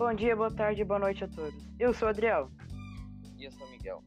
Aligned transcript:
Bom 0.00 0.14
dia, 0.14 0.34
boa 0.34 0.50
tarde, 0.50 0.82
boa 0.82 0.98
noite 0.98 1.24
a 1.24 1.28
todos. 1.28 1.62
Eu 1.78 1.92
sou 1.92 2.08
o 2.08 2.10
Adriel. 2.10 2.50
E 3.36 3.44
eu 3.44 3.52
sou 3.52 3.66
o 3.66 3.70
Miguel. 3.70 4.02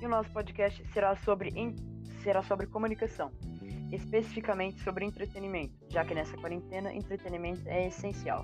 E 0.00 0.06
o 0.06 0.08
nosso 0.08 0.32
podcast 0.32 0.82
será 0.94 1.14
sobre, 1.14 1.50
in... 1.50 1.76
será 2.22 2.42
sobre 2.42 2.66
comunicação, 2.66 3.30
especificamente 3.92 4.80
sobre 4.82 5.04
entretenimento, 5.04 5.74
já 5.90 6.06
que 6.06 6.14
nessa 6.14 6.34
quarentena 6.38 6.90
entretenimento 6.90 7.68
é 7.68 7.88
essencial. 7.88 8.42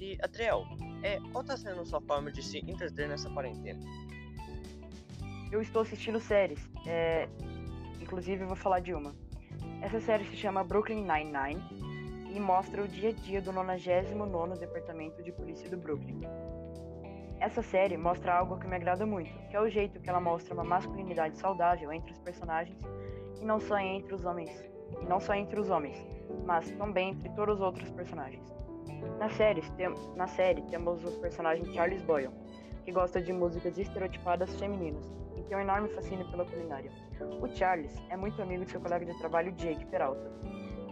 E, 0.00 0.16
Adriel, 0.22 0.64
é, 1.02 1.18
qual 1.32 1.42
está 1.42 1.58
sendo 1.58 1.82
a 1.82 1.84
sua 1.84 2.00
forma 2.00 2.32
de 2.32 2.42
se 2.42 2.56
entreter 2.60 3.10
nessa 3.10 3.28
quarentena? 3.28 3.80
Eu 5.52 5.60
estou 5.60 5.82
assistindo 5.82 6.18
séries, 6.18 6.66
é... 6.86 7.28
inclusive 8.00 8.42
eu 8.42 8.46
vou 8.46 8.56
falar 8.56 8.80
de 8.80 8.94
uma. 8.94 9.14
Essa 9.82 10.00
série 10.00 10.24
se 10.24 10.36
chama 10.36 10.64
Brooklyn 10.64 11.02
Nine-Nine 11.02 11.87
e 12.30 12.38
mostra 12.38 12.82
o 12.82 12.88
dia 12.88 13.10
a 13.10 13.12
dia 13.12 13.40
do 13.40 13.52
99º 13.52 14.58
Departamento 14.58 15.22
de 15.22 15.32
Polícia 15.32 15.68
do 15.68 15.76
Brooklyn. 15.76 16.20
Essa 17.40 17.62
série 17.62 17.96
mostra 17.96 18.34
algo 18.34 18.58
que 18.58 18.66
me 18.66 18.76
agrada 18.76 19.06
muito, 19.06 19.30
que 19.48 19.56
é 19.56 19.60
o 19.60 19.68
jeito 19.68 20.00
que 20.00 20.10
ela 20.10 20.20
mostra 20.20 20.54
uma 20.54 20.64
masculinidade 20.64 21.38
saudável 21.38 21.92
entre 21.92 22.12
os 22.12 22.18
personagens 22.18 22.78
e 23.40 23.44
não 23.44 23.60
só 23.60 23.78
entre 23.78 24.14
os 24.14 24.24
homens, 24.24 24.50
e 25.00 25.04
não 25.06 25.20
só 25.20 25.34
entre 25.34 25.60
os 25.60 25.70
homens, 25.70 26.04
mas 26.44 26.70
também 26.72 27.10
entre 27.10 27.28
todos 27.30 27.56
os 27.56 27.60
outros 27.60 27.90
personagens. 27.90 28.44
Na 29.18 29.28
série, 29.28 29.62
tem, 29.76 29.88
na 30.16 30.26
série 30.26 30.62
temos 30.62 31.04
o 31.04 31.20
personagem 31.20 31.64
Charles 31.72 32.02
Boyle, 32.02 32.30
que 32.84 32.90
gosta 32.90 33.22
de 33.22 33.32
músicas 33.32 33.78
estereotipadas 33.78 34.58
femininas 34.58 35.04
e 35.36 35.42
tem 35.42 35.56
um 35.56 35.60
enorme 35.60 35.88
fascínio 35.90 36.28
pela 36.30 36.44
culinária. 36.44 36.90
O 37.40 37.46
Charles 37.48 37.94
é 38.10 38.16
muito 38.16 38.40
amigo 38.42 38.64
de 38.64 38.70
seu 38.72 38.80
colega 38.80 39.04
de 39.04 39.16
trabalho 39.18 39.52
Jake 39.52 39.86
Peralta, 39.86 40.28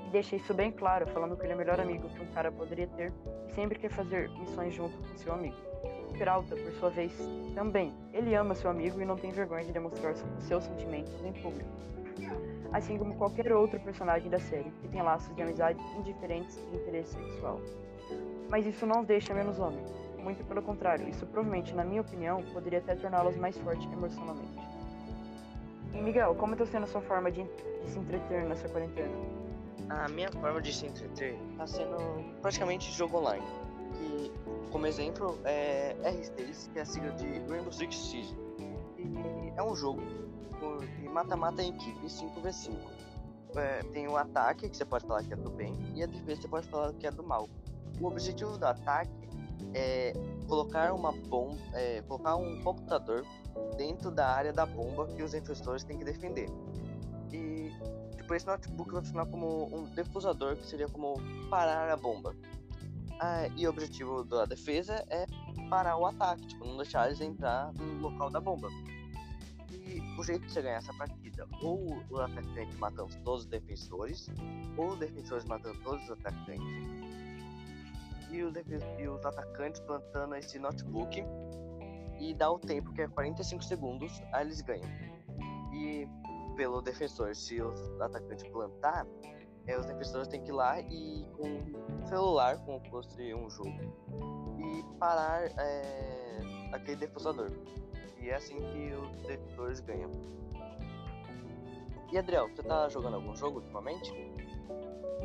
e 0.07 0.11
deixa 0.11 0.37
isso 0.37 0.55
bem 0.55 0.71
claro, 0.71 1.07
falando 1.09 1.37
que 1.37 1.45
ele 1.45 1.53
é 1.53 1.55
o 1.57 1.59
melhor 1.59 1.81
amigo 1.81 2.09
que 2.09 2.23
um 2.23 2.27
cara 2.27 2.53
poderia 2.53 2.87
ter 2.87 3.13
e 3.49 3.53
sempre 3.53 3.79
quer 3.79 3.91
fazer 3.91 4.31
missões 4.31 4.73
junto 4.73 4.97
com 4.97 5.17
seu 5.17 5.33
amigo. 5.33 5.57
Peralta, 6.17 6.55
por 6.55 6.73
sua 6.75 6.91
vez, 6.91 7.13
também. 7.55 7.93
Ele 8.13 8.35
ama 8.35 8.55
seu 8.55 8.71
amigo 8.71 9.01
e 9.01 9.05
não 9.05 9.17
tem 9.17 9.33
vergonha 9.33 9.65
de 9.65 9.73
demonstrar 9.73 10.15
seus 10.39 10.65
sentimentos 10.65 11.13
em 11.25 11.33
público. 11.33 11.69
Assim 12.73 12.97
como 12.97 13.17
qualquer 13.17 13.53
outro 13.53 13.81
personagem 13.81 14.31
da 14.31 14.39
série, 14.39 14.71
que 14.81 14.89
tem 14.89 15.03
laços 15.03 15.35
de 15.35 15.43
amizade 15.43 15.79
indiferentes 15.99 16.57
e 16.73 16.77
interesse 16.77 17.15
sexual. 17.15 17.61
Mas 18.49 18.65
isso 18.65 18.87
não 18.87 19.01
os 19.01 19.07
deixa 19.07 19.35
menos 19.35 19.59
homens. 19.59 19.93
Muito 20.19 20.45
pelo 20.45 20.63
contrário, 20.63 21.09
isso 21.09 21.27
provavelmente, 21.27 21.75
na 21.75 21.85
minha 21.85 22.01
opinião, 22.01 22.43
poderia 22.53 22.79
até 22.79 22.95
torná-los 22.95 23.37
mais 23.37 23.59
fortes 23.59 23.91
emocionalmente. 23.93 24.59
E 25.93 26.01
Miguel, 26.01 26.35
como 26.37 26.53
está 26.55 26.67
sendo 26.67 26.85
a 26.85 26.87
sua 26.87 27.01
forma 27.01 27.31
de, 27.31 27.43
de 27.43 27.91
se 27.91 27.99
entreter 27.99 28.45
nessa 28.45 28.69
quarentena? 28.69 29.46
A 29.89 30.09
minha 30.09 30.31
forma 30.33 30.61
de 30.61 30.73
se 30.73 30.87
entreter 30.87 31.39
está 31.53 31.67
sendo 31.67 31.97
praticamente 32.43 32.93
jogo 32.93 33.19
online. 33.19 33.47
Como 34.71 34.87
exemplo, 34.87 35.39
é 35.45 35.97
R6, 36.03 36.73
que 36.73 36.79
é 36.79 36.83
a 36.83 36.85
sigla 36.85 37.13
de 37.13 37.27
Rainbow 37.49 37.73
Six 37.73 37.97
Siege. 37.97 38.37
E 38.99 39.53
é 39.57 39.63
um 39.63 39.75
jogo 39.75 40.03
de 41.01 41.09
mata-mata 41.09 41.63
em 41.63 41.71
equipe 41.71 42.07
5v5. 42.07 42.77
É, 43.57 43.83
tem 43.85 44.07
o 44.07 44.17
ataque, 44.17 44.69
que 44.69 44.77
você 44.77 44.85
pode 44.85 45.07
falar 45.07 45.23
que 45.23 45.33
é 45.33 45.37
do 45.37 45.51
bem, 45.51 45.75
e 45.95 46.03
a 46.03 46.07
defesa 46.07 46.43
você 46.43 46.49
pode 46.49 46.69
falar 46.69 46.93
que 46.93 47.07
é 47.07 47.11
do 47.11 47.23
mal. 47.23 47.49
O 48.01 48.07
objetivo 48.07 48.59
do 48.59 48.67
ataque 48.67 49.11
é 49.73 50.13
colocar 50.47 50.93
uma 50.93 51.13
bomba, 51.13 51.57
é, 51.73 52.03
colocar 52.03 52.37
um 52.37 52.61
computador 52.63 53.25
dentro 53.77 54.11
da 54.11 54.29
área 54.29 54.53
da 54.53 54.67
bomba 54.67 55.07
que 55.07 55.23
os 55.23 55.33
infestores 55.33 55.85
têm 55.85 55.97
que 55.97 56.05
defender. 56.05 56.51
Tipo, 58.27 58.35
esse 58.35 58.47
notebook 58.47 58.91
vai 58.91 59.03
funcionar 59.03 59.27
como 59.27 59.73
um 59.73 59.85
defusador, 59.95 60.57
que 60.57 60.67
seria 60.67 60.89
como 60.89 61.15
parar 61.49 61.89
a 61.89 61.97
bomba. 61.97 62.35
Ah, 63.21 63.47
e 63.55 63.65
o 63.69 63.71
objetivo 63.71 64.25
da 64.25 64.45
defesa 64.45 65.07
é 65.09 65.27
parar 65.71 65.97
o 65.97 66.05
ataque, 66.05 66.45
tipo, 66.49 66.67
não 66.67 66.77
deixar 66.77 67.07
eles 67.07 67.21
entrar 67.21 67.73
no 67.75 68.01
local 68.01 68.29
da 68.29 68.41
bomba. 68.41 68.69
E 69.71 70.01
o 70.19 70.25
jeito 70.25 70.45
de 70.45 70.53
você 70.53 70.61
ganhar 70.61 70.79
essa 70.79 70.93
partida, 70.95 71.47
ou 71.63 72.03
o 72.11 72.19
atacante 72.19 72.77
matando 72.79 73.15
todos 73.23 73.43
os 73.43 73.47
defensores, 73.47 74.29
ou 74.77 74.89
os 74.89 74.99
defensores 74.99 75.45
matando 75.45 75.79
todos 75.85 76.03
os 76.03 76.11
atacantes, 76.11 76.67
e 78.33 78.43
os, 78.43 78.55
e 78.99 79.07
os 79.07 79.25
atacantes 79.25 79.81
plantando 79.83 80.35
esse 80.35 80.59
notebook, 80.59 81.23
e 82.19 82.35
dá 82.35 82.51
o 82.51 82.59
tempo, 82.59 82.93
que 82.93 83.03
é 83.03 83.07
45 83.07 83.63
segundos, 83.63 84.21
aí 84.33 84.45
eles 84.45 84.63
ganham. 84.63 84.91
E 85.73 86.09
pelo 86.57 86.81
defensor. 86.81 87.35
Se 87.35 87.61
o 87.61 87.73
atacante 88.03 88.49
plantar, 88.51 89.07
é, 89.67 89.79
os 89.79 89.87
defensores 89.87 90.29
têm 90.29 90.43
que 90.43 90.51
ir 90.51 90.55
lá 90.55 90.81
e 90.81 91.25
com 91.37 91.49
um 91.49 92.07
celular, 92.07 92.59
como 92.65 92.81
fosse 92.89 93.35
um 93.35 93.49
jogo, 93.51 93.79
e 94.59 94.99
parar 94.99 95.43
é, 95.59 96.41
aquele 96.73 96.97
defussador. 96.97 97.51
E 98.21 98.31
é 98.31 98.37
assim 98.37 98.57
que 98.57 98.95
os 98.95 99.27
defensores 99.27 99.81
ganham. 99.81 100.11
E 102.13 102.19
Adriel, 102.19 102.49
você 102.49 102.63
tá 102.63 102.89
jogando 102.89 103.15
algum 103.15 103.35
jogo 103.35 103.59
ultimamente? 103.59 104.13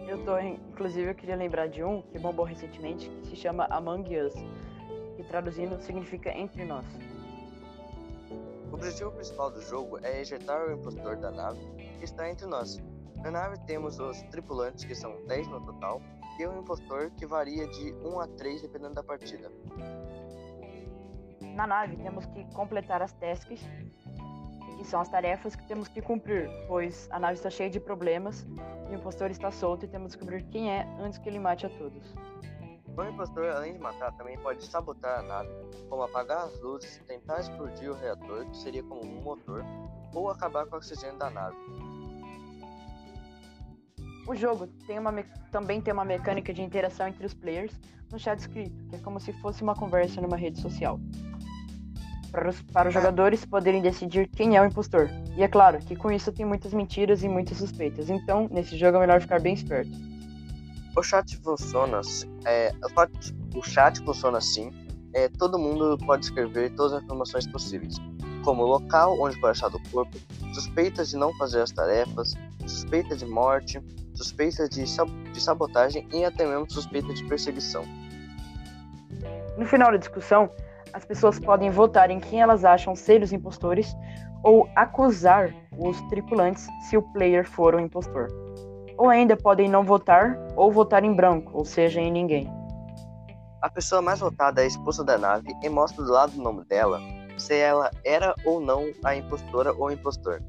Eu 0.08 0.26
tô, 0.26 0.38
inclusive 0.40 1.12
eu 1.12 1.16
queria 1.16 1.36
lembrar 1.36 1.68
de 1.68 1.84
um 1.84 2.02
que 2.02 2.18
bombou 2.18 2.44
recentemente, 2.44 3.10
que 3.10 3.28
se 3.28 3.36
chama 3.36 3.66
Among 3.70 4.18
Us, 4.18 4.34
que 5.16 5.24
traduzindo 5.24 5.80
significa 5.80 6.36
entre 6.36 6.66
nós. 6.66 6.86
O 8.72 8.76
objetivo 8.76 9.12
principal 9.12 9.52
do 9.52 9.62
jogo 9.62 10.00
é 10.02 10.22
ejetar 10.22 10.66
o 10.66 10.72
impostor 10.72 11.18
da 11.18 11.30
nave 11.30 11.60
que 12.00 12.06
está 12.06 12.30
entre 12.30 12.46
nós. 12.46 12.82
Na 13.22 13.30
nave 13.30 13.60
temos 13.68 14.00
os 14.00 14.22
tripulantes, 14.24 14.86
que 14.86 14.96
são 14.96 15.24
10 15.28 15.48
no 15.50 15.62
total, 15.62 16.02
e 16.40 16.48
o 16.48 16.58
impostor, 16.58 17.12
que 17.12 17.26
varia 17.26 17.68
de 17.68 17.94
1 17.94 18.20
a 18.20 18.28
3 18.28 18.62
dependendo 18.62 18.96
da 18.96 19.04
partida. 19.04 19.52
Na 21.54 21.68
nave 21.68 21.98
temos 21.98 22.26
que 22.28 22.46
completar 22.54 23.02
as 23.02 23.12
tasks, 23.14 23.62
que 24.78 24.88
são 24.88 25.02
as 25.02 25.10
tarefas 25.10 25.56
que 25.56 25.68
temos 25.68 25.90
que 25.90 26.02
cumprir, 26.02 26.50
pois 26.68 27.08
a 27.12 27.20
nave 27.20 27.34
está 27.34 27.50
cheia 27.50 27.70
de 27.70 27.80
problemas 27.80 28.48
e 28.90 28.96
o 28.96 28.96
impostor 28.96 29.30
está 29.30 29.52
solto 29.52 29.86
e 29.86 29.88
temos 29.88 30.16
que 30.16 30.24
descobrir 30.24 30.44
quem 30.50 30.72
é 30.72 30.88
antes 31.00 31.20
que 31.20 31.28
ele 31.28 31.40
mate 31.40 31.66
a 31.66 31.70
todos. 31.70 32.16
O 33.02 33.10
impostor, 33.10 33.50
além 33.50 33.74
de 33.74 33.80
matar, 33.80 34.12
também 34.12 34.38
pode 34.38 34.64
sabotar 34.64 35.20
a 35.20 35.24
nave, 35.24 35.50
como 35.90 36.04
apagar 36.04 36.44
as 36.44 36.62
luzes, 36.62 37.02
tentar 37.08 37.40
explodir 37.40 37.90
o 37.90 37.96
reator, 37.96 38.46
que 38.46 38.58
seria 38.58 38.84
como 38.84 39.04
um 39.04 39.22
motor, 39.24 39.66
ou 40.14 40.30
acabar 40.30 40.68
com 40.68 40.76
o 40.76 40.78
oxigênio 40.78 41.18
da 41.18 41.32
nave. 41.32 41.58
O 44.28 44.36
jogo 44.36 44.68
tem 44.86 45.00
uma 45.00 45.12
também 45.52 45.82
tem 45.82 45.92
uma 45.92 46.06
mecânica 46.06 46.54
de 46.54 46.62
interação 46.62 47.08
entre 47.08 47.26
os 47.26 47.34
players 47.34 47.74
no 48.12 48.20
chat 48.20 48.38
escrito, 48.38 48.86
que 48.88 48.96
é 48.98 49.00
como 49.00 49.20
se 49.20 49.34
fosse 49.42 49.64
uma 49.64 49.74
conversa 49.74 50.22
numa 50.22 50.38
rede 50.38 50.62
social. 50.62 51.00
Para 52.32 52.50
os, 52.50 52.62
para 52.62 52.88
os 52.90 52.94
jogadores 52.94 53.44
poderem 53.44 53.82
decidir 53.82 54.28
quem 54.28 54.56
é 54.56 54.62
o 54.62 54.66
impostor. 54.66 55.10
E 55.36 55.42
é 55.42 55.48
claro 55.48 55.80
que 55.80 55.96
com 55.96 56.12
isso 56.12 56.32
tem 56.32 56.46
muitas 56.46 56.72
mentiras 56.72 57.24
e 57.24 57.28
muitas 57.28 57.58
suspeitas, 57.58 58.12
então 58.12 58.48
nesse 58.52 58.78
jogo 58.78 58.98
é 58.98 59.00
melhor 59.00 59.20
ficar 59.20 59.42
bem 59.42 59.56
esperto. 59.56 60.11
O 60.96 61.02
chat 61.02 61.38
funciona, 61.38 62.02
é, 62.46 62.74
o 63.56 63.64
chat 63.64 64.04
funciona 64.04 64.40
assim, 64.40 64.70
é, 65.14 65.30
todo 65.30 65.58
mundo 65.58 65.98
pode 66.06 66.26
escrever 66.26 66.70
todas 66.76 66.94
as 66.94 67.04
informações 67.04 67.48
possíveis, 67.48 67.96
como 68.44 68.64
o 68.64 68.68
local 68.68 69.18
onde 69.22 69.40
foi 69.40 69.52
achado 69.52 69.78
o 69.78 69.90
corpo, 69.90 70.18
suspeitas 70.54 71.10
de 71.10 71.16
não 71.16 71.34
fazer 71.38 71.62
as 71.62 71.72
tarefas, 71.72 72.34
suspeita 72.68 73.16
de 73.16 73.26
morte, 73.26 73.82
suspeita 74.14 74.68
de, 74.68 74.84
de 74.84 75.42
sabotagem 75.42 76.06
e 76.12 76.26
até 76.26 76.46
mesmo 76.46 76.70
suspeita 76.70 77.14
de 77.14 77.24
perseguição. 77.24 77.84
No 79.58 79.66
final 79.66 79.92
da 79.92 79.98
discussão, 79.98 80.50
as 80.92 81.06
pessoas 81.06 81.40
podem 81.40 81.70
votar 81.70 82.12
em 82.12 82.20
quem 82.20 82.42
elas 82.42 82.66
acham 82.66 82.98
ser 82.98 83.24
os 83.24 83.32
impostores 83.32 83.96
ou 84.44 84.70
acusar 84.76 85.54
os 85.78 86.02
tripulantes 86.10 86.68
se 86.90 86.98
o 86.98 87.02
player 87.02 87.48
for 87.48 87.76
o 87.76 87.80
impostor 87.80 88.28
ou 89.02 89.10
ainda 89.10 89.36
podem 89.36 89.68
não 89.68 89.84
votar 89.84 90.38
ou 90.56 90.72
votar 90.72 91.04
em 91.04 91.12
branco, 91.12 91.58
ou 91.58 91.66
seja, 91.66 92.00
em 92.00 92.12
ninguém. 92.12 92.48
A 93.60 93.68
pessoa 93.68 94.00
mais 94.00 94.20
votada 94.20 94.62
é 94.62 94.68
expulsa 94.68 95.04
da 95.04 95.18
nave 95.18 95.48
e 95.64 95.70
mostra 95.70 96.06
do 96.06 96.12
lado 96.12 96.34
do 96.34 96.44
nome 96.44 96.64
dela 96.66 97.00
se 97.36 97.56
ela 97.56 97.90
era 98.06 98.36
ou 98.46 98.62
não 98.62 98.92
a 99.04 99.16
impostora 99.16 99.74
ou 99.74 99.92
impostor. 99.92 100.40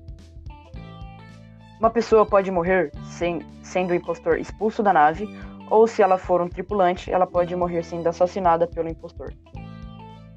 Uma 1.81 1.89
pessoa 1.89 2.27
pode 2.27 2.51
morrer 2.51 2.93
sem, 3.05 3.41
sendo 3.63 3.93
o 3.93 3.95
impostor 3.95 4.39
expulso 4.39 4.83
da 4.83 4.93
nave, 4.93 5.27
ou 5.71 5.87
se 5.87 6.03
ela 6.03 6.19
for 6.19 6.43
um 6.43 6.49
tripulante, 6.49 7.11
ela 7.11 7.27
pode 7.27 7.57
morrer 7.57 7.83
sendo 7.83 8.07
assassinada 8.07 8.67
pelo 8.67 8.91
impostor. 8.91 9.33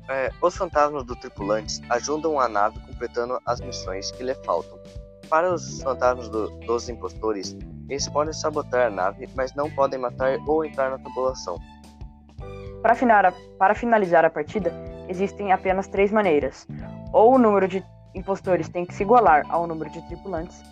É, 0.07 0.31
os 0.41 0.55
fantasmas 0.55 1.03
dos 1.03 1.19
tripulantes 1.19 1.81
ajudam 1.89 2.39
a 2.39 2.47
nave 2.47 2.79
completando 2.79 3.37
as 3.45 3.59
missões 3.59 4.09
que 4.11 4.23
lhe 4.23 4.35
faltam. 4.35 4.79
Para 5.29 5.53
os 5.53 5.81
fantasmas 5.81 6.29
do, 6.29 6.49
dos 6.59 6.89
impostores, 6.89 7.55
eles 7.89 8.07
podem 8.07 8.33
sabotar 8.33 8.87
a 8.87 8.89
nave, 8.89 9.27
mas 9.35 9.53
não 9.53 9.69
podem 9.69 9.99
matar 9.99 10.37
ou 10.47 10.63
entrar 10.63 10.89
na 10.89 10.97
tripulação. 10.97 11.57
Para, 12.81 13.33
para 13.57 13.75
finalizar 13.75 14.25
a 14.25 14.29
partida, 14.29 14.71
existem 15.07 15.51
apenas 15.51 15.87
três 15.87 16.11
maneiras. 16.11 16.67
Ou 17.11 17.35
o 17.35 17.37
número 17.37 17.67
de 17.67 17.83
impostores 18.13 18.69
tem 18.69 18.85
que 18.85 18.93
se 18.93 19.03
igualar 19.03 19.43
ao 19.49 19.67
número 19.67 19.89
de 19.89 20.01
tripulantes, 20.07 20.63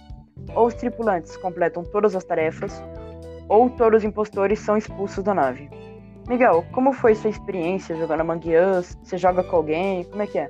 ou 0.55 0.67
os 0.67 0.73
tripulantes 0.73 1.35
completam 1.37 1.83
todas 1.83 2.15
as 2.15 2.23
tarefas, 2.23 2.81
ou 3.47 3.69
todos 3.69 3.99
os 3.99 4.03
impostores 4.03 4.59
são 4.59 4.77
expulsos 4.77 5.23
da 5.23 5.33
nave. 5.33 5.69
Miguel, 6.27 6.63
como 6.71 6.93
foi 6.93 7.15
sua 7.15 7.29
experiência 7.29 7.95
jogando 7.95 8.21
Among 8.21 8.47
Us? 8.55 8.97
Você 9.03 9.17
joga 9.17 9.43
com 9.43 9.57
alguém? 9.57 10.05
Como 10.05 10.21
é 10.21 10.27
que 10.27 10.39
é? 10.39 10.49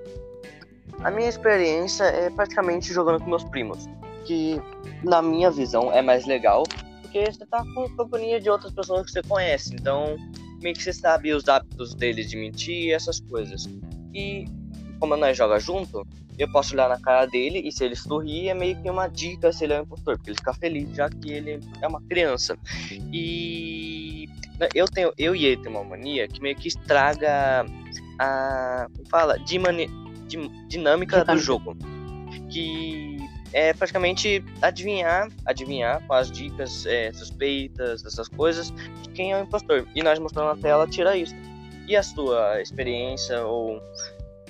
A 1.03 1.11
minha 1.11 1.27
experiência 1.27 2.05
é 2.05 2.29
praticamente 2.29 2.93
jogando 2.93 3.19
com 3.21 3.29
meus 3.29 3.43
primos, 3.43 3.85
que 4.25 4.61
na 5.03 5.21
minha 5.21 5.51
visão 5.51 5.91
é 5.91 6.01
mais 6.01 6.25
legal, 6.25 6.63
porque 7.01 7.25
você 7.25 7.45
tá 7.45 7.63
com 7.75 7.89
companhia 7.95 8.39
de 8.39 8.49
outras 8.49 8.73
pessoas 8.73 9.05
que 9.05 9.11
você 9.11 9.21
conhece, 9.21 9.75
então 9.75 10.17
meio 10.61 10.73
que 10.73 10.81
você 10.81 10.93
sabe 10.93 11.33
os 11.33 11.47
hábitos 11.49 11.93
deles 11.93 12.29
de 12.29 12.37
mentir, 12.37 12.93
essas 12.93 13.19
coisas. 13.19 13.67
E 14.13 14.45
como 14.97 15.17
nós 15.17 15.35
joga 15.35 15.59
junto, 15.59 16.07
eu 16.39 16.49
posso 16.51 16.73
olhar 16.73 16.87
na 16.87 16.99
cara 16.99 17.25
dele 17.25 17.61
e 17.65 17.71
se 17.71 17.83
ele 17.83 17.95
sorrir 17.95 18.47
é 18.47 18.53
meio 18.53 18.81
que 18.81 18.89
uma 18.89 19.07
dica 19.07 19.51
se 19.51 19.65
ele 19.65 19.73
é 19.73 19.79
um 19.79 19.83
impostor, 19.83 20.15
porque 20.15 20.29
ele 20.29 20.37
fica 20.37 20.53
feliz 20.53 20.89
já 20.95 21.09
que 21.09 21.31
ele 21.31 21.59
é 21.81 21.87
uma 21.87 22.01
criança. 22.03 22.57
E 23.11 24.29
eu 24.73 24.85
tenho, 24.85 25.11
eu 25.17 25.35
e 25.35 25.45
ele 25.45 25.61
tem 25.61 25.69
uma 25.69 25.83
mania 25.83 26.27
que 26.29 26.41
meio 26.41 26.55
que 26.55 26.69
estraga 26.69 27.65
a, 28.19 28.87
fala, 29.09 29.37
de 29.37 29.59
mani, 29.59 29.89
de, 30.27 30.47
dinâmica 30.67 31.23
do 31.23 31.37
jogo, 31.37 31.75
que 32.49 33.17
é 33.53 33.73
praticamente 33.73 34.43
adivinhar, 34.61 35.29
adivinhar 35.45 36.01
com 36.07 36.13
as 36.13 36.31
dicas 36.31 36.85
é, 36.85 37.11
suspeitas, 37.13 38.03
essas 38.05 38.27
coisas, 38.27 38.71
de 39.01 39.09
quem 39.09 39.31
é 39.31 39.39
o 39.39 39.43
impostor. 39.43 39.87
E 39.93 40.01
nós 40.01 40.17
mostrando 40.19 40.55
na 40.55 40.61
tela 40.61 40.87
tira 40.87 41.15
isso. 41.15 41.35
E 41.87 41.95
a 41.95 42.01
sua 42.01 42.61
experiência 42.61 43.45
ou 43.45 43.81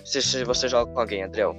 se, 0.06 0.22
se 0.22 0.44
você 0.44 0.68
joga 0.68 0.92
com 0.92 1.00
alguém, 1.00 1.24
Adriel? 1.24 1.56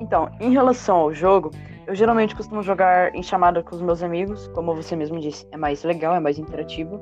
Então, 0.00 0.30
em 0.40 0.52
relação 0.52 0.96
ao 0.96 1.14
jogo, 1.14 1.50
eu 1.86 1.94
geralmente 1.94 2.34
costumo 2.34 2.62
jogar 2.62 3.14
em 3.14 3.22
chamada 3.22 3.62
com 3.62 3.74
os 3.74 3.82
meus 3.82 4.02
amigos, 4.02 4.48
como 4.48 4.74
você 4.74 4.94
mesmo 4.94 5.18
disse, 5.18 5.46
é 5.50 5.56
mais 5.56 5.82
legal, 5.84 6.14
é 6.14 6.20
mais 6.20 6.38
interativo. 6.38 7.00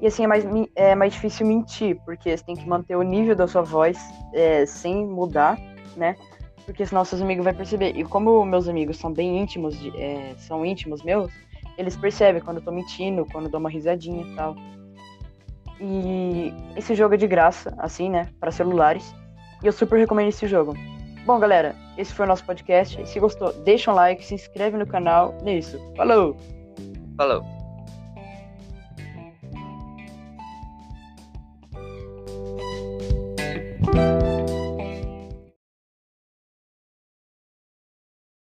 E 0.00 0.06
assim, 0.06 0.24
é 0.24 0.26
mais, 0.26 0.44
é 0.74 0.94
mais 0.94 1.12
difícil 1.12 1.46
mentir, 1.46 2.00
porque 2.04 2.36
você 2.36 2.42
tem 2.42 2.56
que 2.56 2.66
manter 2.66 2.96
o 2.96 3.02
nível 3.02 3.36
da 3.36 3.46
sua 3.46 3.62
voz 3.62 3.98
é, 4.32 4.64
sem 4.64 5.06
mudar, 5.06 5.58
né? 5.96 6.16
Porque 6.64 6.86
senão 6.86 7.04
seus 7.04 7.20
amigos 7.20 7.44
vão 7.44 7.54
perceber. 7.54 7.96
E 7.96 8.04
como 8.04 8.44
meus 8.44 8.68
amigos 8.68 8.96
são 8.96 9.12
bem 9.12 9.38
íntimos, 9.38 9.76
é, 9.96 10.34
são 10.38 10.64
íntimos 10.64 11.02
meus, 11.02 11.30
eles 11.76 11.96
percebem 11.96 12.40
quando 12.40 12.58
eu 12.58 12.62
tô 12.62 12.72
mentindo, 12.72 13.26
quando 13.30 13.46
eu 13.46 13.50
dou 13.50 13.60
uma 13.60 13.70
risadinha 13.70 14.22
e 14.22 14.34
tal. 14.34 14.56
E 15.80 16.52
esse 16.76 16.94
jogo 16.94 17.14
é 17.14 17.16
de 17.16 17.26
graça, 17.26 17.74
assim, 17.78 18.10
né? 18.10 18.28
Para 18.38 18.50
celulares. 18.50 19.14
E 19.62 19.66
eu 19.66 19.72
super 19.72 19.98
recomendo 19.98 20.28
esse 20.28 20.46
jogo. 20.46 20.74
Bom, 21.26 21.38
galera, 21.38 21.74
esse 21.96 22.12
foi 22.12 22.24
o 22.24 22.28
nosso 22.28 22.44
podcast. 22.44 23.06
Se 23.06 23.20
gostou, 23.20 23.52
deixa 23.64 23.90
um 23.90 23.94
like, 23.94 24.24
se 24.24 24.34
inscreve 24.34 24.76
no 24.76 24.86
canal. 24.86 25.34
É 25.44 25.58
isso. 25.58 25.78
Falou! 25.96 26.36
Falou! 27.16 27.59